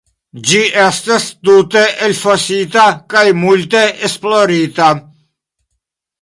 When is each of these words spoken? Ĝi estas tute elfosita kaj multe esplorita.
Ĝi 0.51 0.59
estas 0.83 1.27
tute 1.49 1.83
elfosita 2.07 2.87
kaj 3.15 3.23
multe 3.43 3.83
esplorita. 4.09 4.91